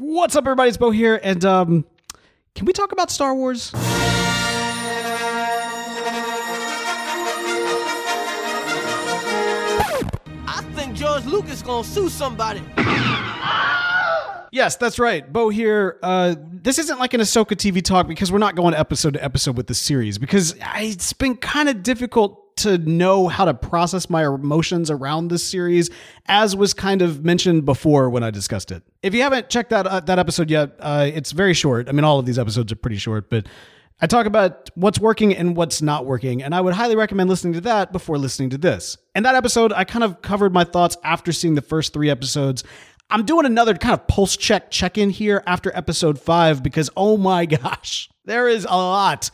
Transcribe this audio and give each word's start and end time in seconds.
What's 0.00 0.36
up, 0.36 0.44
everybody? 0.44 0.68
It's 0.68 0.76
Bo 0.76 0.92
here, 0.92 1.18
and 1.24 1.44
um, 1.44 1.84
can 2.54 2.66
we 2.66 2.72
talk 2.72 2.92
about 2.92 3.10
Star 3.10 3.34
Wars? 3.34 3.72
I 3.74 3.82
think 10.76 10.94
George 10.94 11.24
Lucas 11.24 11.62
gonna 11.62 11.82
sue 11.82 12.08
somebody. 12.08 12.62
Yes, 14.50 14.76
that's 14.76 14.98
right. 14.98 15.30
Bo 15.30 15.50
here. 15.50 15.98
Uh, 16.02 16.34
this 16.40 16.78
isn't 16.78 16.98
like 16.98 17.12
an 17.12 17.20
Ahsoka 17.20 17.50
TV 17.50 17.84
talk 17.84 18.08
because 18.08 18.32
we're 18.32 18.38
not 18.38 18.56
going 18.56 18.72
episode 18.72 19.12
to 19.12 19.22
episode 19.22 19.58
with 19.58 19.66
the 19.66 19.74
series 19.74 20.16
because 20.16 20.58
I, 20.64 20.84
it's 20.84 21.12
been 21.12 21.36
kind 21.36 21.68
of 21.68 21.82
difficult 21.82 22.47
to 22.58 22.78
know 22.78 23.28
how 23.28 23.44
to 23.44 23.54
process 23.54 24.08
my 24.10 24.26
emotions 24.26 24.90
around 24.90 25.28
this 25.28 25.44
series, 25.44 25.90
as 26.26 26.54
was 26.54 26.74
kind 26.74 27.02
of 27.02 27.24
mentioned 27.24 27.64
before 27.64 28.10
when 28.10 28.22
I 28.22 28.30
discussed 28.30 28.70
it. 28.70 28.82
If 29.02 29.14
you 29.14 29.22
haven't 29.22 29.48
checked 29.48 29.70
that 29.70 29.86
uh, 29.86 30.00
that 30.00 30.18
episode 30.18 30.50
yet, 30.50 30.76
uh, 30.80 31.10
it's 31.12 31.32
very 31.32 31.54
short. 31.54 31.88
I 31.88 31.92
mean, 31.92 32.04
all 32.04 32.18
of 32.18 32.26
these 32.26 32.38
episodes 32.38 32.70
are 32.72 32.76
pretty 32.76 32.98
short, 32.98 33.30
but 33.30 33.46
I 34.00 34.06
talk 34.06 34.26
about 34.26 34.70
what's 34.76 35.00
working 35.00 35.34
and 35.34 35.56
what's 35.56 35.82
not 35.82 36.06
working, 36.06 36.42
and 36.42 36.54
I 36.54 36.60
would 36.60 36.74
highly 36.74 36.94
recommend 36.94 37.28
listening 37.28 37.54
to 37.54 37.60
that 37.62 37.90
before 37.90 38.16
listening 38.16 38.50
to 38.50 38.58
this. 38.58 38.96
In 39.14 39.24
that 39.24 39.34
episode, 39.34 39.72
I 39.72 39.84
kind 39.84 40.04
of 40.04 40.22
covered 40.22 40.52
my 40.52 40.64
thoughts 40.64 40.96
after 41.02 41.32
seeing 41.32 41.56
the 41.56 41.62
first 41.62 41.92
three 41.92 42.08
episodes. 42.08 42.62
I'm 43.10 43.24
doing 43.24 43.46
another 43.46 43.74
kind 43.74 43.94
of 43.94 44.06
pulse 44.06 44.36
check 44.36 44.70
check 44.70 44.98
in 44.98 45.10
here 45.10 45.42
after 45.46 45.74
episode 45.74 46.20
five 46.20 46.62
because 46.62 46.90
oh 46.96 47.16
my 47.16 47.46
gosh, 47.46 48.08
there 48.24 48.48
is 48.48 48.64
a 48.64 48.76
lot 48.76 49.30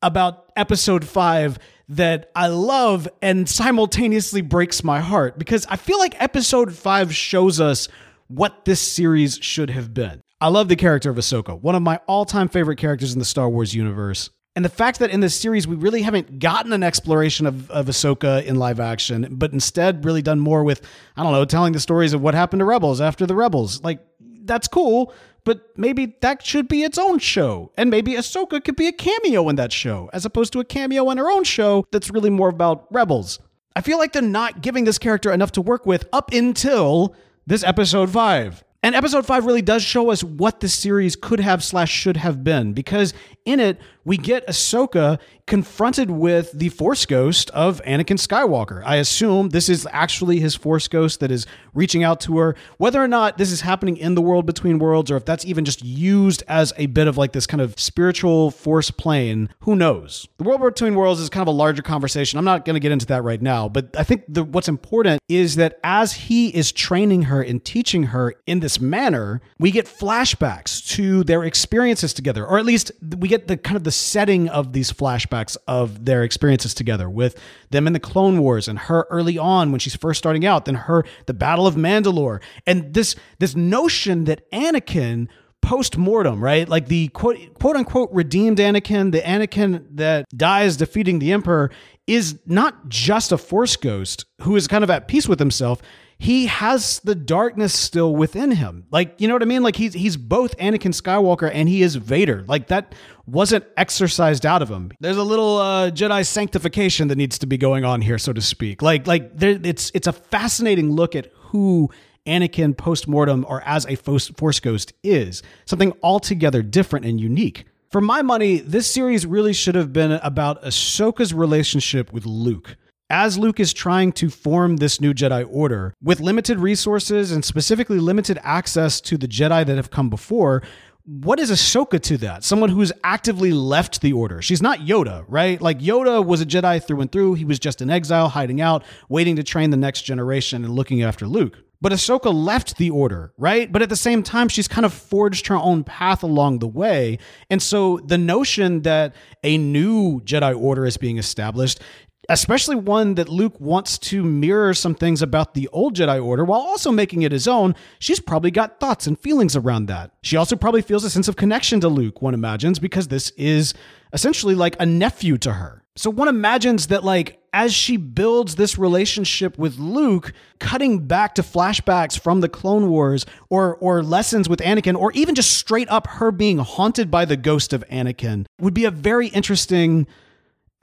about 0.00 0.50
episode 0.56 1.04
five 1.04 1.58
that 1.88 2.30
I 2.34 2.48
love 2.48 3.08
and 3.22 3.48
simultaneously 3.48 4.40
breaks 4.40 4.82
my 4.82 5.00
heart 5.00 5.38
because 5.38 5.66
I 5.66 5.76
feel 5.76 5.98
like 5.98 6.20
episode 6.20 6.74
five 6.74 7.14
shows 7.14 7.60
us 7.60 7.88
what 8.28 8.64
this 8.64 8.80
series 8.80 9.36
should 9.36 9.70
have 9.70 9.94
been. 9.94 10.22
I 10.40 10.48
love 10.48 10.68
the 10.68 10.76
character 10.76 11.10
of 11.10 11.16
Ahsoka, 11.16 11.58
one 11.60 11.74
of 11.74 11.82
my 11.82 12.00
all 12.06 12.24
time 12.24 12.48
favorite 12.48 12.76
characters 12.76 13.12
in 13.12 13.18
the 13.18 13.24
Star 13.24 13.48
Wars 13.48 13.74
universe. 13.74 14.30
And 14.54 14.64
the 14.64 14.70
fact 14.70 15.00
that 15.00 15.10
in 15.10 15.20
this 15.20 15.38
series, 15.38 15.68
we 15.68 15.76
really 15.76 16.00
haven't 16.00 16.38
gotten 16.38 16.72
an 16.72 16.82
exploration 16.82 17.46
of, 17.46 17.70
of 17.70 17.86
Ahsoka 17.86 18.42
in 18.42 18.56
live 18.56 18.80
action, 18.80 19.28
but 19.30 19.52
instead 19.52 20.04
really 20.04 20.22
done 20.22 20.40
more 20.40 20.64
with, 20.64 20.80
I 21.14 21.22
don't 21.22 21.32
know, 21.32 21.44
telling 21.44 21.74
the 21.74 21.80
stories 21.80 22.14
of 22.14 22.22
what 22.22 22.34
happened 22.34 22.60
to 22.60 22.64
Rebels 22.64 23.02
after 23.02 23.26
the 23.26 23.34
Rebels. 23.34 23.82
Like, 23.82 24.00
that's 24.46 24.68
cool, 24.68 25.12
but 25.44 25.76
maybe 25.76 26.16
that 26.20 26.44
should 26.44 26.68
be 26.68 26.82
its 26.82 26.98
own 26.98 27.18
show. 27.18 27.72
And 27.76 27.90
maybe 27.90 28.12
Ahsoka 28.12 28.62
could 28.62 28.76
be 28.76 28.88
a 28.88 28.92
cameo 28.92 29.48
in 29.48 29.56
that 29.56 29.72
show, 29.72 30.10
as 30.12 30.24
opposed 30.24 30.52
to 30.54 30.60
a 30.60 30.64
cameo 30.64 31.10
in 31.10 31.18
her 31.18 31.30
own 31.30 31.44
show 31.44 31.84
that's 31.92 32.10
really 32.10 32.30
more 32.30 32.48
about 32.48 32.86
Rebels. 32.90 33.38
I 33.76 33.80
feel 33.80 33.98
like 33.98 34.12
they're 34.12 34.22
not 34.22 34.62
giving 34.62 34.84
this 34.84 34.98
character 34.98 35.32
enough 35.32 35.52
to 35.52 35.60
work 35.60 35.86
with 35.86 36.08
up 36.12 36.32
until 36.32 37.14
this 37.46 37.62
episode 37.62 38.10
5. 38.10 38.64
And 38.82 38.94
episode 38.94 39.26
5 39.26 39.46
really 39.46 39.62
does 39.62 39.82
show 39.82 40.10
us 40.10 40.22
what 40.22 40.60
the 40.60 40.68
series 40.68 41.16
could 41.16 41.40
have 41.40 41.62
slash 41.62 41.90
should 41.90 42.16
have 42.16 42.42
been 42.44 42.72
because 42.72 43.14
in 43.44 43.60
it 43.60 43.80
we 44.06 44.16
get 44.16 44.46
Ahsoka 44.46 45.18
confronted 45.46 46.10
with 46.10 46.50
the 46.52 46.68
Force 46.70 47.06
Ghost 47.06 47.50
of 47.50 47.80
Anakin 47.84 48.18
Skywalker. 48.18 48.82
I 48.84 48.96
assume 48.96 49.50
this 49.50 49.68
is 49.68 49.86
actually 49.92 50.40
his 50.40 50.54
Force 50.54 50.88
Ghost 50.88 51.20
that 51.20 51.30
is 51.30 51.46
reaching 51.74 52.02
out 52.02 52.20
to 52.20 52.38
her. 52.38 52.56
Whether 52.78 53.02
or 53.02 53.08
not 53.08 53.36
this 53.36 53.52
is 53.52 53.60
happening 53.60 53.96
in 53.96 54.14
the 54.14 54.22
world 54.22 54.46
between 54.46 54.78
worlds 54.78 55.10
or 55.10 55.16
if 55.16 55.24
that's 55.24 55.44
even 55.44 55.64
just 55.64 55.84
used 55.84 56.42
as 56.48 56.72
a 56.76 56.86
bit 56.86 57.06
of 57.08 57.16
like 57.16 57.32
this 57.32 57.46
kind 57.46 57.60
of 57.60 57.78
spiritual 57.78 58.50
force 58.50 58.90
plane, 58.90 59.48
who 59.60 59.76
knows? 59.76 60.26
The 60.38 60.44
world 60.44 60.60
between 60.60 60.94
worlds 60.94 61.20
is 61.20 61.28
kind 61.28 61.42
of 61.42 61.48
a 61.48 61.56
larger 61.56 61.82
conversation. 61.82 62.38
I'm 62.38 62.44
not 62.44 62.64
going 62.64 62.74
to 62.74 62.80
get 62.80 62.92
into 62.92 63.06
that 63.06 63.24
right 63.24 63.42
now, 63.42 63.68
but 63.68 63.96
I 63.96 64.04
think 64.04 64.24
the, 64.28 64.44
what's 64.44 64.68
important 64.68 65.20
is 65.28 65.56
that 65.56 65.78
as 65.82 66.12
he 66.12 66.48
is 66.48 66.70
training 66.72 67.22
her 67.22 67.42
and 67.42 67.64
teaching 67.64 68.04
her 68.04 68.34
in 68.46 68.60
this 68.60 68.80
manner, 68.80 69.40
we 69.58 69.70
get 69.72 69.86
flashbacks 69.86 70.86
to 70.94 71.24
their 71.24 71.44
experiences 71.44 72.12
together, 72.12 72.46
or 72.46 72.58
at 72.58 72.64
least 72.64 72.92
we 73.18 73.28
get 73.28 73.48
the 73.48 73.56
kind 73.56 73.76
of 73.76 73.84
the 73.84 73.95
setting 73.96 74.48
of 74.48 74.72
these 74.72 74.92
flashbacks 74.92 75.56
of 75.66 76.04
their 76.04 76.22
experiences 76.22 76.74
together 76.74 77.08
with 77.08 77.38
them 77.70 77.86
in 77.86 77.92
the 77.92 78.00
Clone 78.00 78.40
Wars 78.40 78.68
and 78.68 78.78
her 78.78 79.06
early 79.10 79.38
on 79.38 79.70
when 79.70 79.80
she's 79.80 79.96
first 79.96 80.18
starting 80.18 80.44
out, 80.44 80.64
then 80.64 80.74
her 80.74 81.04
the 81.26 81.34
Battle 81.34 81.66
of 81.66 81.74
Mandalore, 81.74 82.40
and 82.66 82.94
this 82.94 83.16
this 83.38 83.54
notion 83.54 84.24
that 84.24 84.50
Anakin 84.50 85.28
post 85.62 85.98
mortem, 85.98 86.42
right? 86.42 86.68
Like 86.68 86.86
the 86.86 87.08
quote 87.08 87.38
quote 87.54 87.76
unquote 87.76 88.10
redeemed 88.12 88.58
Anakin, 88.58 89.12
the 89.12 89.20
Anakin 89.20 89.84
that 89.96 90.26
dies 90.36 90.76
defeating 90.76 91.18
the 91.18 91.32
Emperor, 91.32 91.70
is 92.06 92.38
not 92.46 92.88
just 92.88 93.32
a 93.32 93.38
Force 93.38 93.76
ghost 93.76 94.26
who 94.42 94.54
is 94.56 94.68
kind 94.68 94.84
of 94.84 94.90
at 94.90 95.08
peace 95.08 95.28
with 95.28 95.38
himself 95.38 95.82
he 96.18 96.46
has 96.46 97.00
the 97.00 97.14
darkness 97.14 97.74
still 97.74 98.14
within 98.14 98.50
him. 98.50 98.86
Like, 98.90 99.20
you 99.20 99.28
know 99.28 99.34
what 99.34 99.42
I 99.42 99.46
mean? 99.46 99.62
Like 99.62 99.76
he's 99.76 99.92
he's 99.92 100.16
both 100.16 100.56
Anakin 100.56 100.94
Skywalker 100.94 101.50
and 101.52 101.68
he 101.68 101.82
is 101.82 101.96
Vader. 101.96 102.44
Like 102.48 102.68
that 102.68 102.94
wasn't 103.26 103.64
exercised 103.76 104.46
out 104.46 104.62
of 104.62 104.68
him. 104.70 104.92
There's 105.00 105.18
a 105.18 105.22
little 105.22 105.58
uh, 105.58 105.90
Jedi 105.90 106.24
sanctification 106.26 107.08
that 107.08 107.16
needs 107.16 107.38
to 107.40 107.46
be 107.46 107.58
going 107.58 107.84
on 107.84 108.00
here, 108.00 108.18
so 108.18 108.32
to 108.32 108.40
speak. 108.40 108.80
Like 108.80 109.06
like 109.06 109.36
there, 109.36 109.58
it's 109.62 109.90
it's 109.94 110.06
a 110.06 110.12
fascinating 110.12 110.90
look 110.90 111.14
at 111.14 111.30
who 111.34 111.90
Anakin 112.26 112.76
post 112.76 113.06
mortem 113.06 113.44
or 113.48 113.62
as 113.64 113.86
a 113.86 113.96
Force 113.96 114.60
ghost 114.60 114.94
is 115.02 115.42
something 115.66 115.92
altogether 116.02 116.62
different 116.62 117.04
and 117.04 117.20
unique. 117.20 117.66
For 117.90 118.00
my 118.00 118.22
money, 118.22 118.58
this 118.58 118.90
series 118.90 119.24
really 119.26 119.52
should 119.52 119.74
have 119.74 119.92
been 119.92 120.12
about 120.12 120.62
Ahsoka's 120.64 121.32
relationship 121.32 122.12
with 122.12 122.26
Luke 122.26 122.76
as 123.08 123.38
Luke 123.38 123.60
is 123.60 123.72
trying 123.72 124.12
to 124.12 124.30
form 124.30 124.78
this 124.78 125.00
new 125.00 125.14
Jedi 125.14 125.46
Order 125.48 125.94
with 126.02 126.20
limited 126.20 126.58
resources 126.58 127.30
and 127.32 127.44
specifically 127.44 127.98
limited 127.98 128.38
access 128.42 129.00
to 129.02 129.16
the 129.16 129.28
Jedi 129.28 129.64
that 129.64 129.76
have 129.76 129.90
come 129.90 130.10
before, 130.10 130.62
what 131.04 131.38
is 131.38 131.52
Ahsoka 131.52 132.00
to 132.02 132.16
that? 132.18 132.42
Someone 132.42 132.70
who's 132.70 132.92
actively 133.04 133.52
left 133.52 134.00
the 134.00 134.12
Order. 134.12 134.42
She's 134.42 134.60
not 134.60 134.80
Yoda, 134.80 135.24
right? 135.28 135.60
Like 135.62 135.78
Yoda 135.78 136.24
was 136.24 136.40
a 136.40 136.46
Jedi 136.46 136.84
through 136.84 137.00
and 137.00 137.12
through. 137.12 137.34
He 137.34 137.44
was 137.44 137.60
just 137.60 137.80
in 137.80 137.90
exile, 137.90 138.28
hiding 138.28 138.60
out, 138.60 138.82
waiting 139.08 139.36
to 139.36 139.44
train 139.44 139.70
the 139.70 139.76
next 139.76 140.02
generation 140.02 140.64
and 140.64 140.74
looking 140.74 141.02
after 141.02 141.28
Luke. 141.28 141.58
But 141.80 141.92
Ahsoka 141.92 142.32
left 142.34 142.78
the 142.78 142.90
order, 142.90 143.32
right? 143.38 143.70
But 143.70 143.82
at 143.82 143.88
the 143.88 143.96
same 143.96 144.22
time, 144.22 144.48
she's 144.48 144.66
kind 144.66 144.84
of 144.86 144.92
forged 144.92 145.46
her 145.46 145.56
own 145.56 145.84
path 145.84 146.22
along 146.22 146.58
the 146.58 146.66
way. 146.66 147.18
And 147.50 147.62
so 147.62 147.98
the 147.98 148.18
notion 148.18 148.82
that 148.82 149.14
a 149.44 149.58
new 149.58 150.20
Jedi 150.22 150.58
Order 150.58 150.86
is 150.86 150.96
being 150.96 151.18
established 151.18 151.80
especially 152.28 152.76
one 152.76 153.14
that 153.14 153.28
Luke 153.28 153.58
wants 153.60 153.98
to 153.98 154.22
mirror 154.22 154.74
some 154.74 154.94
things 154.94 155.22
about 155.22 155.54
the 155.54 155.68
old 155.68 155.94
Jedi 155.94 156.22
Order 156.24 156.44
while 156.44 156.60
also 156.60 156.90
making 156.90 157.22
it 157.22 157.32
his 157.32 157.48
own, 157.48 157.74
she's 157.98 158.20
probably 158.20 158.50
got 158.50 158.80
thoughts 158.80 159.06
and 159.06 159.18
feelings 159.18 159.56
around 159.56 159.86
that. 159.86 160.12
She 160.22 160.36
also 160.36 160.56
probably 160.56 160.82
feels 160.82 161.04
a 161.04 161.10
sense 161.10 161.28
of 161.28 161.36
connection 161.36 161.80
to 161.80 161.88
Luke, 161.88 162.22
one 162.22 162.34
imagines, 162.34 162.78
because 162.78 163.08
this 163.08 163.30
is 163.30 163.74
essentially 164.12 164.54
like 164.54 164.76
a 164.80 164.86
nephew 164.86 165.38
to 165.38 165.54
her. 165.54 165.82
So 165.98 166.10
one 166.10 166.28
imagines 166.28 166.88
that, 166.88 167.04
like, 167.04 167.40
as 167.54 167.72
she 167.72 167.96
builds 167.96 168.56
this 168.56 168.76
relationship 168.76 169.56
with 169.56 169.78
Luke, 169.78 170.34
cutting 170.58 171.06
back 171.06 171.34
to 171.36 171.42
flashbacks 171.42 172.20
from 172.20 172.42
the 172.42 172.50
Clone 172.50 172.90
Wars 172.90 173.24
or 173.48 173.76
or 173.76 174.02
lessons 174.02 174.46
with 174.46 174.60
Anakin, 174.60 174.94
or 174.94 175.10
even 175.12 175.34
just 175.34 175.56
straight 175.56 175.88
up 175.88 176.06
her 176.06 176.30
being 176.30 176.58
haunted 176.58 177.10
by 177.10 177.24
the 177.24 177.36
ghost 177.36 177.72
of 177.72 177.82
Anakin, 177.88 178.44
would 178.60 178.74
be 178.74 178.84
a 178.84 178.90
very 178.90 179.28
interesting 179.28 180.06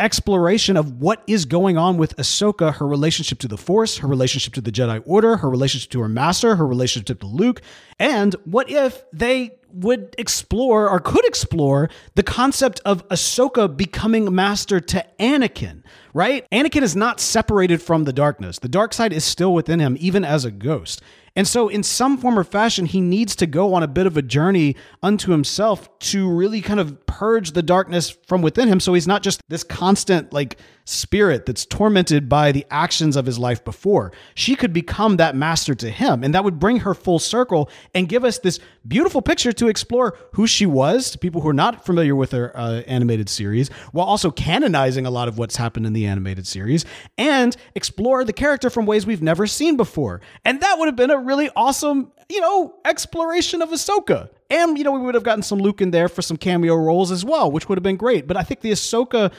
exploration 0.04 0.76
of 0.76 1.00
what 1.00 1.24
is 1.28 1.46
going 1.46 1.78
on 1.78 1.98
with 1.98 2.16
Ahsoka, 2.18 2.76
her 2.76 2.86
relationship 2.86 3.40
to 3.40 3.48
the 3.48 3.58
Force, 3.58 4.00
her 4.00 4.08
relationship 4.08 4.54
to 4.54 4.62
the 4.62 4.72
Jedi 4.72 5.02
Order, 5.06 5.38
her 5.38 5.50
relationship 5.50 5.90
to 5.92 6.02
her 6.02 6.10
master, 6.10 6.58
her 6.58 6.68
relationship 6.68 7.20
to 7.22 7.26
Luke, 7.26 7.62
and 7.98 8.36
what 8.44 8.70
if 8.70 9.04
they 9.14 9.56
would 9.74 10.16
explore 10.18 10.90
or 10.90 11.00
could 11.00 11.26
explore 11.26 11.90
the 12.16 12.24
concept 12.24 12.80
of 12.86 13.08
Ahsoka 13.10 13.76
becoming 13.76 14.34
master 14.34 14.80
to 14.80 15.06
Anakin, 15.20 15.84
right? 16.14 16.46
Anakin 16.52 16.84
is 16.84 16.96
not 16.96 17.20
separated 17.20 17.82
from 17.82 18.04
the 18.04 18.14
darkness. 18.14 18.60
The 18.60 18.70
dark 18.70 18.94
side 18.94 19.14
is 19.14 19.24
still 19.24 19.54
within 19.54 19.80
him, 19.80 19.98
even 20.00 20.24
as 20.24 20.46
a 20.46 20.52
ghost. 20.52 21.02
And 21.36 21.48
so, 21.48 21.68
in 21.68 21.82
some 21.82 22.20
form 22.20 22.38
or 22.38 22.44
fashion, 22.44 22.86
he 22.86 23.02
needs 23.02 23.36
to 23.38 23.48
go 23.48 23.74
on 23.74 23.82
a 23.82 23.88
bit 23.88 24.06
of 24.06 24.18
a 24.18 24.22
journey 24.22 24.76
unto 25.02 25.32
himself 25.32 25.90
to 26.00 26.30
really 26.30 26.62
kind 26.62 26.80
of 26.80 27.04
purge 27.08 27.54
the 27.54 27.64
darkness 27.64 28.12
from 28.28 28.44
within 28.44 28.68
him. 28.68 28.80
So 28.80 28.94
he's 28.94 29.08
not 29.08 29.24
just 29.24 29.42
this 29.50 29.64
constant, 29.64 30.32
like, 30.32 30.58
spirit 30.86 31.46
that's 31.46 31.66
tormented 31.66 32.28
by 32.28 32.52
the 32.52 32.66
actions 32.70 33.16
of 33.16 33.26
his 33.26 33.40
life 33.40 33.64
before. 33.64 34.12
She 34.36 34.56
could 34.56 34.74
become 34.74 35.18
that 35.18 35.36
master 35.36 35.76
to 35.76 35.90
him, 35.90 36.24
and 36.24 36.34
that 36.34 36.44
would 36.44 36.60
bring 36.60 36.80
her 36.80 36.94
full 36.94 37.20
circle 37.20 37.70
and 37.94 38.10
give 38.10 38.24
us 38.24 38.40
this 38.40 38.60
beautiful 38.88 39.22
picture 39.22 39.54
to 39.54 39.68
explore 39.68 40.18
who 40.34 40.46
she 40.46 40.66
was 40.66 41.12
to 41.12 41.18
people 41.18 41.42
who 41.42 41.50
are 41.50 41.54
not 41.54 41.86
familiar 41.86 42.16
with 42.16 42.32
her 42.32 42.56
uh, 42.58 42.82
animated 42.82 43.30
series, 43.30 43.70
while 43.92 44.06
also 44.06 44.30
canonizing 44.32 45.06
a 45.06 45.12
lot 45.12 45.28
of 45.28 45.38
what's 45.38 45.56
happened 45.56 45.86
in 45.86 45.94
the 45.94 46.06
animated 46.06 46.46
series, 46.46 46.86
and 47.18 47.56
explore 47.76 48.24
the 48.24 48.34
character 48.34 48.70
from 48.70 48.86
ways 48.86 49.06
we've 49.06 49.22
never 49.22 49.48
seen 49.48 49.78
before. 49.78 50.22
And 50.44 50.62
that 50.62 50.80
would 50.80 50.88
have 50.88 50.96
been 50.96 51.12
a 51.12 51.18
really 51.18 51.50
awesome, 51.56 52.12
you 52.30 52.42
know, 52.42 52.76
exploration 52.86 53.62
of 53.62 53.70
Ahsoka. 53.70 54.30
And, 54.50 54.78
you 54.78 54.84
know, 54.84 54.92
we 54.92 55.00
would 55.00 55.16
have 55.16 55.24
gotten 55.24 55.42
some 55.42 55.60
Luke 55.60 55.82
in 55.82 55.92
there 55.92 56.08
for 56.08 56.22
some 56.22 56.38
cameo 56.38 56.76
roles 56.76 57.10
as 57.12 57.26
well, 57.26 57.52
which 57.52 57.68
would 57.68 57.78
have 57.78 57.84
been 57.84 57.96
great. 57.96 58.28
But 58.28 58.38
I 58.38 58.44
think 58.44 58.62
the 58.62 58.72
Ahsoka 58.72 59.32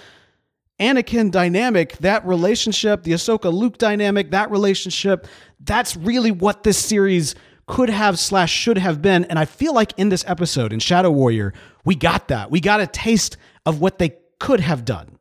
Anakin 0.80 1.30
dynamic, 1.30 1.96
that 1.98 2.26
relationship, 2.26 3.04
the 3.04 3.12
Ahsoka 3.12 3.52
Luke 3.52 3.78
dynamic, 3.78 4.32
that 4.32 4.50
relationship, 4.50 5.26
that's 5.60 5.96
really 5.96 6.30
what 6.30 6.64
this 6.64 6.78
series 6.78 7.34
could 7.66 7.88
have 7.88 8.18
slash 8.18 8.52
should 8.52 8.78
have 8.78 9.00
been. 9.00 9.24
And 9.24 9.38
I 9.38 9.44
feel 9.44 9.72
like 9.72 9.92
in 9.96 10.08
this 10.08 10.24
episode 10.26 10.72
in 10.72 10.80
Shadow 10.80 11.10
Warrior, 11.10 11.54
we 11.84 11.94
got 11.94 12.28
that. 12.28 12.50
We 12.50 12.60
got 12.60 12.80
a 12.80 12.86
taste 12.86 13.36
of 13.64 13.80
what 13.80 13.98
they 13.98 14.16
could 14.40 14.60
have 14.60 14.84
done. 14.84 15.18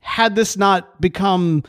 Had 0.00 0.34
this 0.34 0.56
not 0.56 1.00
become 1.00 1.62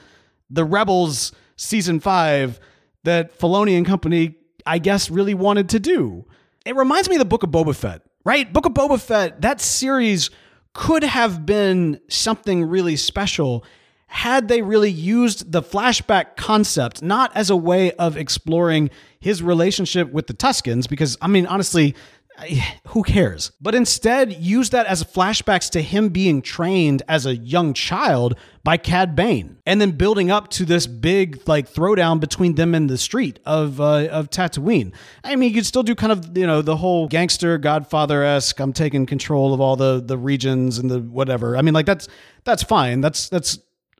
the 0.49 0.65
Rebels 0.65 1.31
season 1.55 1.99
five 1.99 2.59
that 3.03 3.37
Filoni 3.37 3.77
and 3.77 3.85
company, 3.85 4.35
I 4.65 4.79
guess, 4.79 5.09
really 5.09 5.33
wanted 5.33 5.69
to 5.69 5.79
do. 5.79 6.25
It 6.65 6.75
reminds 6.75 7.09
me 7.09 7.15
of 7.15 7.19
the 7.19 7.25
Book 7.25 7.43
of 7.43 7.49
Boba 7.49 7.75
Fett, 7.75 8.01
right? 8.25 8.51
Book 8.51 8.65
of 8.65 8.73
Boba 8.73 8.99
Fett, 8.99 9.41
that 9.41 9.61
series 9.61 10.29
could 10.73 11.03
have 11.03 11.45
been 11.45 11.99
something 12.07 12.63
really 12.63 12.95
special 12.95 13.63
had 14.07 14.47
they 14.47 14.61
really 14.61 14.91
used 14.91 15.51
the 15.51 15.61
flashback 15.61 16.35
concept 16.35 17.03
not 17.03 17.31
as 17.35 17.51
a 17.51 17.55
way 17.55 17.91
of 17.93 18.17
exploring 18.17 18.89
his 19.19 19.43
relationship 19.43 20.11
with 20.11 20.25
the 20.25 20.33
Tuskens, 20.33 20.89
because, 20.89 21.17
I 21.21 21.27
mean, 21.27 21.45
honestly, 21.45 21.95
who 22.87 23.03
cares? 23.03 23.51
But 23.61 23.75
instead, 23.75 24.33
use 24.33 24.69
that 24.71 24.85
as 24.85 25.03
flashbacks 25.03 25.69
to 25.71 25.81
him 25.81 26.09
being 26.09 26.41
trained 26.41 27.03
as 27.07 27.25
a 27.25 27.35
young 27.35 27.73
child 27.73 28.35
by 28.63 28.77
Cad 28.77 29.15
Bane, 29.15 29.57
and 29.65 29.79
then 29.79 29.91
building 29.91 30.31
up 30.31 30.49
to 30.49 30.65
this 30.65 30.85
big 30.87 31.47
like 31.47 31.71
throwdown 31.71 32.19
between 32.19 32.55
them 32.55 32.75
in 32.75 32.87
the 32.87 32.97
street 32.97 33.39
of 33.45 33.79
uh, 33.81 34.07
of 34.07 34.29
Tatooine. 34.29 34.93
I 35.23 35.35
mean, 35.35 35.49
you 35.49 35.55
could 35.55 35.65
still 35.65 35.83
do 35.83 35.95
kind 35.95 36.11
of 36.11 36.37
you 36.37 36.47
know 36.47 36.61
the 36.61 36.77
whole 36.77 37.07
gangster 37.07 37.57
Godfather 37.57 38.23
esque. 38.23 38.59
I'm 38.59 38.73
taking 38.73 39.05
control 39.05 39.53
of 39.53 39.61
all 39.61 39.75
the 39.75 40.01
the 40.05 40.17
regions 40.17 40.77
and 40.77 40.89
the 40.89 40.99
whatever. 40.99 41.57
I 41.57 41.61
mean, 41.61 41.73
like 41.73 41.85
that's 41.85 42.07
that's 42.43 42.63
fine. 42.63 43.01
That's 43.01 43.29
that's 43.29 43.59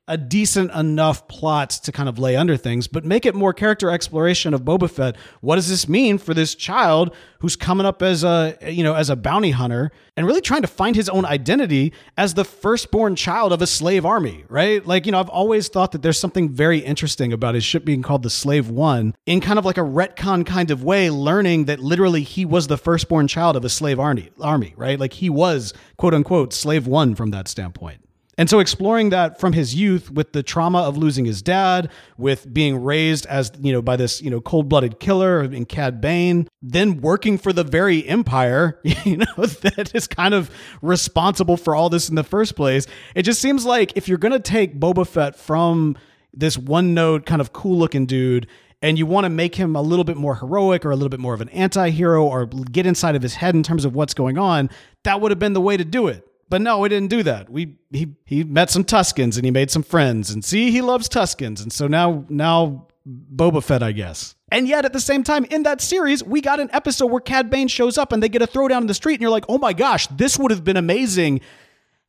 a 0.10 0.18
decent 0.18 0.72
enough 0.74 1.28
plot 1.28 1.70
to 1.70 1.92
kind 1.92 2.10
of 2.10 2.18
lay 2.18 2.36
under 2.36 2.58
things, 2.58 2.88
but 2.88 3.06
make 3.06 3.26
it 3.26 3.36
more 3.36 3.54
character 3.54 3.92
exploration 3.92 4.54
of 4.54 4.64
Boba 4.64 4.90
Fett. 4.90 5.16
What 5.40 5.56
does 5.56 5.70
this 5.70 5.88
mean 5.88 6.18
for 6.18 6.34
this 6.34 6.56
child 6.56 7.16
who's 7.40 7.56
coming 7.56 7.86
up 7.86 8.02
as 8.02 8.24
a 8.24 8.58
you 8.68 8.84
know 8.84 8.96
as 8.96 9.10
a 9.10 9.16
bounty 9.16 9.52
hunter 9.52 9.92
and 10.18 10.26
really 10.26 10.42
trying 10.42 10.64
to 10.64 10.68
find 10.68 10.96
his 10.96 11.08
own 11.10 11.26
identity 11.26 11.94
as 12.18 12.34
the 12.34 12.44
firstborn 12.44 13.16
child 13.16 13.54
of 13.54 13.62
a 13.62 13.68
slave 13.68 14.06
army, 14.06 14.44
right? 14.50 14.86
Like 14.86 15.06
you 15.06 15.12
know, 15.12 15.20
I've 15.20 15.30
always 15.30 15.70
thought 15.70 15.92
that 15.92 16.02
there's 16.02 16.20
something 16.20 16.50
very 16.50 16.80
interesting 16.80 17.32
about 17.32 17.54
his 17.56 17.64
ship 17.64 17.86
being 17.86 18.02
called 18.02 18.24
the 18.24 18.30
Slave 18.32 18.70
One 18.70 19.16
in 19.28 19.40
kind 19.40 19.60
of 19.60 19.66
like 19.66 19.78
a 19.78 19.82
retcon 19.82 20.44
kind 20.46 20.72
of 20.72 20.84
way, 20.84 21.12
learning 21.12 21.66
that 21.66 21.80
literally 21.80 22.24
he 22.24 22.46
was 22.46 22.68
the 22.68 22.78
firstborn 22.78 23.28
child 23.28 23.56
of 23.56 23.64
a 23.64 23.70
slave 23.70 24.00
army, 24.00 24.32
army, 24.42 24.74
right? 24.76 25.00
Like 25.00 25.14
he 25.14 25.30
was 25.30 25.74
quote 25.98 26.16
unquote 26.16 26.52
slave 26.52 26.88
one 26.88 27.14
from 27.14 27.30
that 27.32 27.48
standpoint. 27.48 28.04
And 28.40 28.50
so 28.50 28.60
exploring 28.60 29.10
that 29.10 29.38
from 29.38 29.52
his 29.52 29.76
youth 29.76 30.10
with 30.10 30.32
the 30.32 30.42
trauma 30.42 30.80
of 30.80 30.96
losing 30.96 31.26
his 31.26 31.42
dad, 31.42 31.92
with 32.18 32.52
being 32.54 32.82
raised 32.82 33.26
as, 33.26 33.52
you 33.60 33.74
know, 33.74 33.82
by 33.82 33.98
this, 33.98 34.22
you 34.22 34.30
know, 34.30 34.40
cold-blooded 34.40 35.02
killer 35.02 35.44
in 35.44 35.66
Cad 35.66 36.00
Bane, 36.00 36.48
then 36.62 37.02
working 37.02 37.38
for 37.38 37.52
the 37.52 37.66
very 37.66 38.08
empire, 38.08 38.80
you 39.04 39.18
know, 39.18 39.36
that 39.36 39.92
is 39.94 40.08
kind 40.08 40.34
of 40.34 40.50
responsible 40.82 41.58
for 41.58 41.76
all 41.76 41.90
this 41.90 42.08
in 42.08 42.16
the 42.16 42.24
first 42.24 42.56
place. 42.56 42.88
It 43.14 43.24
just 43.24 43.42
seems 43.42 43.66
like 43.66 43.92
if 43.98 44.08
you're 44.08 44.18
going 44.18 44.32
to 44.32 44.40
take 44.40 44.80
Boba 44.80 45.06
Fett 45.06 45.36
from 45.36 45.98
this 46.34 46.58
one 46.58 46.94
note 46.94 47.26
kind 47.26 47.42
of 47.42 47.52
cool 47.52 47.78
looking 47.78 48.06
dude 48.06 48.48
and 48.82 48.98
you 48.98 49.06
want 49.06 49.26
to 49.26 49.30
make 49.30 49.56
him 49.56 49.76
a 49.76 49.82
little 49.82 50.06
bit 50.06 50.16
more 50.16 50.36
heroic 50.36 50.86
or 50.86 50.92
a 50.92 50.96
little 50.96 51.10
bit 51.10 51.20
more 51.20 51.34
of 51.34 51.42
an 51.42 51.50
anti-hero 51.50 52.26
or 52.26 52.46
get 52.46 52.86
inside 52.86 53.18
of 53.18 53.22
his 53.22 53.36
head 53.36 53.54
in 53.54 53.64
terms 53.64 53.84
of 53.84 53.96
what's 53.96 54.14
going 54.14 54.38
on, 54.38 54.70
that 55.04 55.20
would 55.20 55.30
have 55.30 55.40
been 55.40 55.52
the 55.52 55.60
way 55.60 55.76
to 55.76 55.84
do 55.84 56.08
it. 56.08 56.26
But 56.50 56.62
no, 56.62 56.80
we 56.80 56.90
didn't 56.90 57.10
do 57.10 57.24
that. 57.24 57.50
We 57.50 57.76
he 57.92 58.16
he 58.26 58.44
met 58.44 58.70
some 58.70 58.84
Tuskens 58.84 59.36
and 59.36 59.46
he 59.46 59.52
made 59.52 59.70
some 59.70 59.84
friends. 59.84 60.32
And 60.32 60.44
see, 60.44 60.72
he 60.72 60.82
loves 60.82 61.08
Tuskens. 61.08 61.62
And 61.62 61.72
so 61.72 61.88
now 61.88 62.26
now 62.28 62.88
Boba 63.08 63.64
Fett, 63.64 63.84
I 63.84 63.92
guess. 63.92 64.36
And 64.52 64.68
yet 64.68 64.84
at 64.84 64.94
the 64.94 65.00
same 65.00 65.24
time, 65.24 65.46
in 65.46 65.64
that 65.64 65.80
series, 65.80 66.24
we 66.24 66.42
got 66.42 66.60
an 66.60 66.70
episode 66.74 67.08
where 67.08 67.22
Cad 67.22 67.52
Bane 67.52 67.68
shows 67.68 67.98
up 68.00 68.12
and 68.12 68.22
they 68.22 68.30
get 68.30 68.42
a 68.42 68.48
throwdown 68.48 68.82
in 68.82 68.88
the 68.88 68.96
street, 68.96 69.16
and 69.16 69.22
you're 69.22 69.30
like, 69.30 69.46
oh 69.48 69.60
my 69.60 69.74
gosh, 69.74 70.08
this 70.08 70.40
would 70.40 70.52
have 70.52 70.64
been 70.64 70.78
amazing 70.78 71.42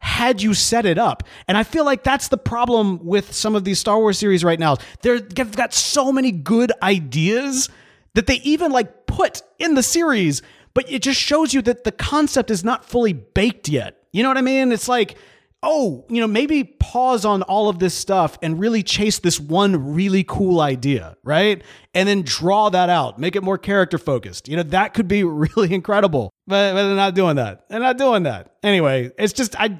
had 0.02 0.40
you 0.40 0.54
set 0.54 0.86
it 0.86 0.96
up. 0.96 1.22
And 1.46 1.58
I 1.58 1.62
feel 1.62 1.84
like 1.84 2.02
that's 2.02 2.28
the 2.28 2.38
problem 2.38 3.04
with 3.04 3.34
some 3.34 3.54
of 3.54 3.64
these 3.64 3.78
Star 3.78 3.98
Wars 3.98 4.18
series 4.18 4.42
right 4.42 4.58
now. 4.58 4.76
They've 5.02 5.54
got 5.54 5.74
so 5.74 6.10
many 6.10 6.32
good 6.32 6.72
ideas 6.82 7.68
that 8.14 8.26
they 8.26 8.36
even 8.36 8.72
like 8.72 9.04
put 9.04 9.42
in 9.58 9.74
the 9.74 9.82
series, 9.82 10.40
but 10.72 10.90
it 10.90 11.02
just 11.02 11.20
shows 11.20 11.52
you 11.52 11.60
that 11.62 11.84
the 11.84 11.92
concept 11.92 12.50
is 12.50 12.64
not 12.64 12.86
fully 12.86 13.12
baked 13.12 13.68
yet. 13.68 13.99
You 14.12 14.22
know 14.22 14.28
what 14.28 14.38
I 14.38 14.42
mean? 14.42 14.72
It's 14.72 14.88
like, 14.88 15.16
oh, 15.62 16.06
you 16.08 16.20
know, 16.20 16.26
maybe 16.26 16.64
pause 16.64 17.24
on 17.24 17.42
all 17.42 17.68
of 17.68 17.78
this 17.78 17.94
stuff 17.94 18.38
and 18.42 18.58
really 18.58 18.82
chase 18.82 19.18
this 19.18 19.38
one 19.38 19.94
really 19.94 20.24
cool 20.24 20.60
idea, 20.60 21.16
right? 21.22 21.62
And 21.94 22.08
then 22.08 22.22
draw 22.22 22.70
that 22.70 22.88
out, 22.88 23.18
make 23.18 23.36
it 23.36 23.42
more 23.42 23.58
character 23.58 23.98
focused. 23.98 24.48
You 24.48 24.56
know, 24.56 24.62
that 24.64 24.94
could 24.94 25.06
be 25.06 25.22
really 25.24 25.74
incredible. 25.74 26.30
But, 26.46 26.72
but 26.72 26.86
they're 26.86 26.96
not 26.96 27.14
doing 27.14 27.36
that. 27.36 27.68
They're 27.68 27.80
not 27.80 27.98
doing 27.98 28.22
that. 28.24 28.54
Anyway, 28.62 29.10
it's 29.18 29.32
just, 29.32 29.54
I, 29.60 29.78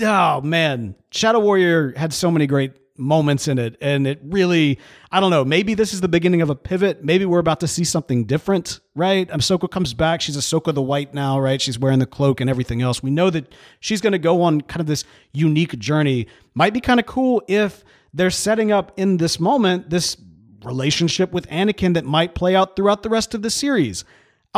oh 0.00 0.40
man, 0.40 0.94
Shadow 1.10 1.40
Warrior 1.40 1.92
had 1.96 2.12
so 2.12 2.30
many 2.30 2.46
great 2.46 2.72
moments 2.98 3.48
in 3.48 3.58
it. 3.58 3.76
And 3.80 4.06
it 4.06 4.20
really, 4.22 4.78
I 5.10 5.20
don't 5.20 5.30
know, 5.30 5.44
maybe 5.44 5.74
this 5.74 5.94
is 5.94 6.00
the 6.00 6.08
beginning 6.08 6.42
of 6.42 6.50
a 6.50 6.54
pivot. 6.54 7.04
Maybe 7.04 7.24
we're 7.24 7.38
about 7.38 7.60
to 7.60 7.68
see 7.68 7.84
something 7.84 8.24
different, 8.24 8.80
right? 8.94 9.28
Ahsoka 9.28 9.70
comes 9.70 9.94
back. 9.94 10.20
She's 10.20 10.36
Ahsoka 10.36 10.74
the 10.74 10.82
White 10.82 11.14
now, 11.14 11.38
right? 11.38 11.60
She's 11.60 11.78
wearing 11.78 12.00
the 12.00 12.06
cloak 12.06 12.40
and 12.40 12.50
everything 12.50 12.82
else. 12.82 13.02
We 13.02 13.10
know 13.10 13.30
that 13.30 13.54
she's 13.80 14.00
going 14.00 14.12
to 14.12 14.18
go 14.18 14.42
on 14.42 14.60
kind 14.62 14.80
of 14.80 14.86
this 14.86 15.04
unique 15.32 15.78
journey. 15.78 16.26
Might 16.54 16.74
be 16.74 16.80
kind 16.80 17.00
of 17.00 17.06
cool 17.06 17.42
if 17.48 17.84
they're 18.12 18.30
setting 18.30 18.72
up 18.72 18.92
in 18.96 19.18
this 19.18 19.38
moment 19.38 19.90
this 19.90 20.16
relationship 20.64 21.32
with 21.32 21.46
Anakin 21.48 21.94
that 21.94 22.04
might 22.04 22.34
play 22.34 22.56
out 22.56 22.74
throughout 22.74 23.02
the 23.02 23.08
rest 23.08 23.34
of 23.34 23.42
the 23.42 23.50
series. 23.50 24.04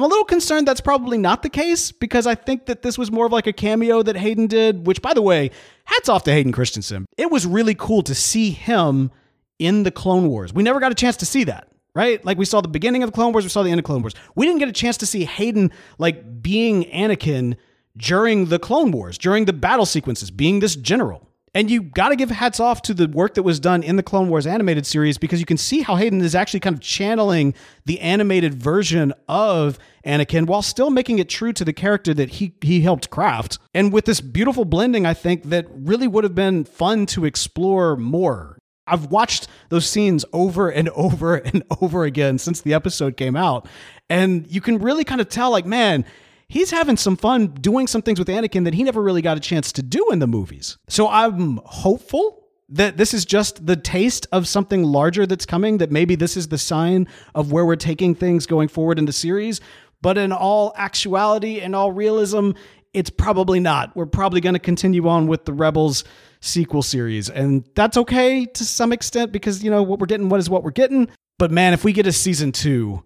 I'm 0.00 0.04
a 0.04 0.08
little 0.08 0.24
concerned 0.24 0.66
that's 0.66 0.80
probably 0.80 1.18
not 1.18 1.42
the 1.42 1.50
case 1.50 1.92
because 1.92 2.26
I 2.26 2.34
think 2.34 2.64
that 2.64 2.80
this 2.80 2.96
was 2.96 3.12
more 3.12 3.26
of 3.26 3.32
like 3.32 3.46
a 3.46 3.52
cameo 3.52 4.02
that 4.02 4.16
Hayden 4.16 4.46
did, 4.46 4.86
which, 4.86 5.02
by 5.02 5.12
the 5.12 5.20
way, 5.20 5.50
hats 5.84 6.08
off 6.08 6.24
to 6.24 6.32
Hayden 6.32 6.52
Christensen. 6.52 7.04
It 7.18 7.30
was 7.30 7.44
really 7.44 7.74
cool 7.74 8.00
to 8.04 8.14
see 8.14 8.50
him 8.50 9.10
in 9.58 9.82
the 9.82 9.90
Clone 9.90 10.26
Wars. 10.26 10.54
We 10.54 10.62
never 10.62 10.80
got 10.80 10.90
a 10.90 10.94
chance 10.94 11.18
to 11.18 11.26
see 11.26 11.44
that, 11.44 11.68
right? 11.94 12.24
Like 12.24 12.38
we 12.38 12.46
saw 12.46 12.62
the 12.62 12.68
beginning 12.68 13.02
of 13.02 13.10
the 13.10 13.14
Clone 13.14 13.32
Wars, 13.32 13.44
we 13.44 13.50
saw 13.50 13.62
the 13.62 13.68
end 13.68 13.78
of 13.78 13.84
Clone 13.84 14.00
Wars. 14.00 14.14
We 14.34 14.46
didn't 14.46 14.60
get 14.60 14.70
a 14.70 14.72
chance 14.72 14.96
to 14.96 15.06
see 15.06 15.26
Hayden 15.26 15.70
like 15.98 16.40
being 16.40 16.84
Anakin 16.84 17.56
during 17.94 18.46
the 18.46 18.58
Clone 18.58 18.92
Wars, 18.92 19.18
during 19.18 19.44
the 19.44 19.52
battle 19.52 19.84
sequences, 19.84 20.30
being 20.30 20.60
this 20.60 20.76
general. 20.76 21.28
And 21.52 21.68
you 21.68 21.82
got 21.82 22.10
to 22.10 22.16
give 22.16 22.30
hats 22.30 22.60
off 22.60 22.80
to 22.82 22.94
the 22.94 23.08
work 23.08 23.34
that 23.34 23.42
was 23.42 23.58
done 23.58 23.82
in 23.82 23.96
the 23.96 24.04
Clone 24.04 24.28
Wars 24.28 24.46
animated 24.46 24.86
series 24.86 25.18
because 25.18 25.40
you 25.40 25.46
can 25.46 25.56
see 25.56 25.82
how 25.82 25.96
Hayden 25.96 26.20
is 26.20 26.34
actually 26.34 26.60
kind 26.60 26.74
of 26.74 26.80
channeling 26.80 27.54
the 27.86 27.98
animated 28.00 28.54
version 28.54 29.12
of 29.28 29.76
Anakin 30.06 30.46
while 30.46 30.62
still 30.62 30.90
making 30.90 31.18
it 31.18 31.28
true 31.28 31.52
to 31.52 31.64
the 31.64 31.72
character 31.72 32.14
that 32.14 32.30
he 32.30 32.54
he 32.60 32.82
helped 32.82 33.10
craft. 33.10 33.58
And 33.74 33.92
with 33.92 34.04
this 34.04 34.20
beautiful 34.20 34.64
blending, 34.64 35.06
I 35.06 35.14
think 35.14 35.44
that 35.44 35.66
really 35.70 36.06
would 36.06 36.22
have 36.22 36.36
been 36.36 36.64
fun 36.64 37.06
to 37.06 37.24
explore 37.24 37.96
more. 37.96 38.56
I've 38.86 39.06
watched 39.06 39.48
those 39.70 39.88
scenes 39.88 40.24
over 40.32 40.68
and 40.68 40.88
over 40.94 41.36
and 41.36 41.64
over 41.80 42.04
again 42.04 42.38
since 42.38 42.60
the 42.60 42.74
episode 42.74 43.16
came 43.16 43.34
out. 43.36 43.66
And 44.08 44.46
you 44.52 44.60
can 44.60 44.78
really 44.78 45.04
kind 45.04 45.20
of 45.20 45.28
tell, 45.28 45.50
like, 45.50 45.66
man, 45.66 46.04
he's 46.50 46.70
having 46.70 46.98
some 46.98 47.16
fun 47.16 47.46
doing 47.46 47.86
some 47.86 48.02
things 48.02 48.18
with 48.18 48.28
Anakin 48.28 48.64
that 48.64 48.74
he 48.74 48.82
never 48.82 49.00
really 49.00 49.22
got 49.22 49.38
a 49.38 49.40
chance 49.40 49.72
to 49.72 49.82
do 49.82 50.10
in 50.10 50.18
the 50.18 50.26
movies. 50.26 50.76
So 50.88 51.08
I'm 51.08 51.60
hopeful 51.64 52.44
that 52.68 52.96
this 52.96 53.14
is 53.14 53.24
just 53.24 53.66
the 53.66 53.76
taste 53.76 54.26
of 54.32 54.46
something 54.46 54.82
larger 54.84 55.26
that's 55.26 55.46
coming, 55.46 55.78
that 55.78 55.90
maybe 55.90 56.16
this 56.16 56.36
is 56.36 56.48
the 56.48 56.58
sign 56.58 57.08
of 57.34 57.50
where 57.52 57.64
we're 57.64 57.76
taking 57.76 58.14
things 58.14 58.46
going 58.46 58.68
forward 58.68 58.98
in 58.98 59.06
the 59.06 59.12
series. 59.12 59.60
But 60.02 60.18
in 60.18 60.32
all 60.32 60.72
actuality 60.76 61.60
and 61.60 61.74
all 61.74 61.92
realism, 61.92 62.52
it's 62.92 63.10
probably 63.10 63.60
not. 63.60 63.94
We're 63.96 64.06
probably 64.06 64.40
going 64.40 64.54
to 64.54 64.60
continue 64.60 65.08
on 65.08 65.26
with 65.28 65.44
the 65.44 65.52
Rebels 65.52 66.04
sequel 66.40 66.82
series. 66.82 67.30
And 67.30 67.68
that's 67.74 67.96
okay 67.96 68.46
to 68.46 68.64
some 68.64 68.92
extent 68.92 69.30
because, 69.30 69.62
you 69.62 69.70
know, 69.70 69.82
what 69.82 70.00
we're 70.00 70.06
getting, 70.06 70.28
what 70.28 70.40
is 70.40 70.50
what 70.50 70.64
we're 70.64 70.70
getting. 70.70 71.08
But 71.38 71.50
man, 71.50 71.74
if 71.74 71.84
we 71.84 71.92
get 71.92 72.06
a 72.06 72.12
season 72.12 72.50
two, 72.50 73.04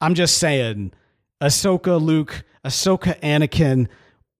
I'm 0.00 0.14
just 0.14 0.38
saying, 0.38 0.92
Ahsoka 1.40 2.00
Luke 2.00 2.44
Ahsoka 2.64 3.18
Anakin. 3.20 3.88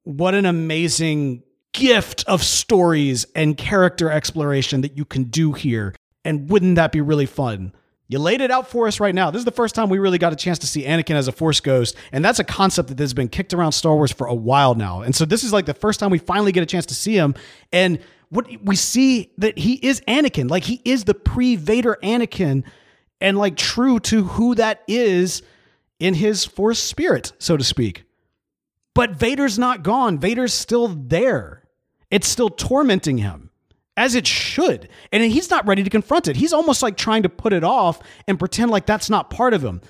What 0.04 0.34
an 0.34 0.46
amazing 0.46 1.42
gift 1.72 2.24
of 2.26 2.42
stories 2.42 3.26
and 3.34 3.56
character 3.56 4.10
exploration 4.10 4.80
that 4.80 4.96
you 4.96 5.04
can 5.04 5.24
do 5.24 5.52
here. 5.52 5.94
And 6.24 6.50
wouldn't 6.50 6.76
that 6.76 6.92
be 6.92 7.00
really 7.00 7.26
fun? 7.26 7.72
You 8.08 8.18
laid 8.18 8.40
it 8.40 8.50
out 8.50 8.68
for 8.68 8.88
us 8.88 9.00
right 9.00 9.14
now. 9.14 9.30
This 9.30 9.40
is 9.40 9.44
the 9.44 9.50
first 9.50 9.74
time 9.74 9.90
we 9.90 9.98
really 9.98 10.18
got 10.18 10.32
a 10.32 10.36
chance 10.36 10.58
to 10.60 10.66
see 10.66 10.84
Anakin 10.84 11.14
as 11.14 11.28
a 11.28 11.32
Force 11.32 11.60
ghost. 11.60 11.94
And 12.10 12.24
that's 12.24 12.38
a 12.38 12.44
concept 12.44 12.88
that 12.88 12.98
has 12.98 13.12
been 13.12 13.28
kicked 13.28 13.52
around 13.52 13.72
Star 13.72 13.94
Wars 13.94 14.10
for 14.10 14.26
a 14.26 14.34
while 14.34 14.74
now. 14.74 15.02
And 15.02 15.14
so 15.14 15.26
this 15.26 15.44
is 15.44 15.52
like 15.52 15.66
the 15.66 15.74
first 15.74 16.00
time 16.00 16.10
we 16.10 16.18
finally 16.18 16.50
get 16.50 16.62
a 16.62 16.66
chance 16.66 16.86
to 16.86 16.94
see 16.94 17.14
him. 17.14 17.34
And 17.70 18.00
what 18.30 18.46
we 18.62 18.76
see 18.76 19.30
that 19.38 19.58
he 19.58 19.74
is 19.74 20.00
Anakin. 20.08 20.50
Like 20.50 20.64
he 20.64 20.80
is 20.84 21.04
the 21.04 21.14
pre 21.14 21.56
Vader 21.56 21.98
Anakin 22.02 22.64
and 23.20 23.36
like 23.36 23.56
true 23.56 24.00
to 24.00 24.24
who 24.24 24.54
that 24.54 24.82
is 24.88 25.42
in 25.98 26.14
his 26.14 26.44
Force 26.44 26.78
spirit, 26.78 27.32
so 27.38 27.56
to 27.56 27.64
speak. 27.64 28.04
But 28.94 29.12
Vader's 29.12 29.58
not 29.58 29.82
gone. 29.82 30.18
Vader's 30.18 30.54
still 30.54 30.88
there. 30.88 31.62
It's 32.10 32.28
still 32.28 32.50
tormenting 32.50 33.18
him, 33.18 33.50
as 33.96 34.14
it 34.14 34.26
should. 34.26 34.88
And 35.12 35.22
he's 35.22 35.50
not 35.50 35.66
ready 35.66 35.84
to 35.84 35.90
confront 35.90 36.26
it. 36.26 36.36
He's 36.36 36.52
almost 36.52 36.82
like 36.82 36.96
trying 36.96 37.22
to 37.22 37.28
put 37.28 37.52
it 37.52 37.64
off 37.64 38.00
and 38.26 38.38
pretend 38.38 38.70
like 38.70 38.86
that's 38.86 39.10
not 39.10 39.30
part 39.30 39.54
of 39.54 39.62
him. 39.62 39.80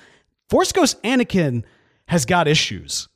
Force 0.50 0.72
Ghost 0.72 1.02
Anakin 1.02 1.64
has 2.08 2.24
got 2.24 2.48
issues. 2.48 3.08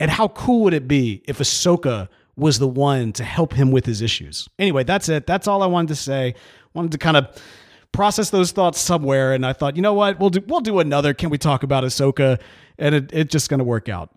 And 0.00 0.10
how 0.10 0.28
cool 0.28 0.64
would 0.64 0.74
it 0.74 0.88
be 0.88 1.22
if 1.26 1.38
Ahsoka 1.38 2.08
was 2.36 2.58
the 2.58 2.68
one 2.68 3.12
to 3.14 3.24
help 3.24 3.52
him 3.52 3.70
with 3.70 3.84
his 3.84 4.00
issues? 4.00 4.48
Anyway, 4.58 4.84
that's 4.84 5.08
it. 5.08 5.26
That's 5.26 5.48
all 5.48 5.62
I 5.62 5.66
wanted 5.66 5.88
to 5.88 5.96
say. 5.96 6.34
Wanted 6.74 6.92
to 6.92 6.98
kind 6.98 7.16
of 7.16 7.42
process 7.92 8.30
those 8.30 8.52
thoughts 8.52 8.78
somewhere, 8.78 9.32
and 9.32 9.44
I 9.44 9.52
thought, 9.52 9.76
you 9.76 9.82
know 9.82 9.94
what, 9.94 10.18
we'll 10.18 10.30
do 10.30 10.42
we'll 10.46 10.60
do 10.60 10.78
another. 10.78 11.14
Can 11.14 11.30
we 11.30 11.38
talk 11.38 11.62
about 11.62 11.84
Ahsoka? 11.84 12.40
And 12.78 12.94
it, 12.94 13.10
it's 13.12 13.32
just 13.32 13.50
going 13.50 13.58
to 13.58 13.64
work 13.64 13.88
out. 13.88 14.10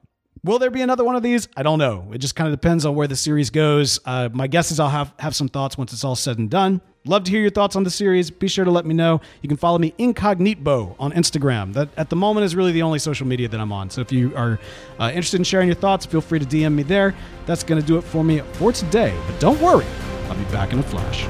Will 0.43 0.57
there 0.57 0.71
be 0.71 0.81
another 0.81 1.03
one 1.03 1.15
of 1.15 1.21
these? 1.21 1.47
I 1.55 1.61
don't 1.61 1.77
know. 1.77 2.09
It 2.13 2.17
just 2.17 2.35
kind 2.35 2.51
of 2.51 2.59
depends 2.59 2.83
on 2.83 2.95
where 2.95 3.07
the 3.07 3.15
series 3.15 3.51
goes. 3.51 3.99
Uh, 4.05 4.29
my 4.33 4.47
guess 4.47 4.71
is 4.71 4.79
I'll 4.79 4.89
have 4.89 5.13
have 5.19 5.35
some 5.35 5.47
thoughts 5.47 5.77
once 5.77 5.93
it's 5.93 6.03
all 6.03 6.15
said 6.15 6.39
and 6.39 6.49
done. 6.49 6.81
Love 7.05 7.23
to 7.23 7.31
hear 7.31 7.41
your 7.41 7.51
thoughts 7.51 7.75
on 7.75 7.83
the 7.83 7.89
series. 7.89 8.29
Be 8.29 8.47
sure 8.47 8.65
to 8.65 8.71
let 8.71 8.85
me 8.85 8.93
know. 8.93 9.21
You 9.41 9.49
can 9.49 9.57
follow 9.57 9.77
me 9.77 9.93
incognito 9.97 10.95
on 10.99 11.11
Instagram. 11.13 11.73
That 11.73 11.89
at 11.97 12.09
the 12.09 12.15
moment 12.15 12.45
is 12.45 12.55
really 12.55 12.71
the 12.71 12.83
only 12.83 12.99
social 12.99 13.25
media 13.25 13.47
that 13.47 13.59
I'm 13.59 13.71
on. 13.71 13.89
So 13.89 14.01
if 14.01 14.11
you 14.11 14.35
are 14.35 14.59
uh, 14.99 15.09
interested 15.09 15.39
in 15.39 15.43
sharing 15.43 15.67
your 15.67 15.75
thoughts, 15.75 16.05
feel 16.05 16.21
free 16.21 16.39
to 16.39 16.45
DM 16.45 16.73
me 16.73 16.83
there. 16.83 17.15
That's 17.45 17.63
going 17.63 17.81
to 17.81 17.85
do 17.85 17.97
it 17.97 18.01
for 18.01 18.23
me 18.23 18.41
for 18.53 18.71
today. 18.71 19.15
But 19.27 19.39
don't 19.39 19.59
worry, 19.61 19.85
I'll 20.27 20.35
be 20.35 20.43
back 20.45 20.73
in 20.73 20.79
a 20.79 20.83
flash. 20.83 21.27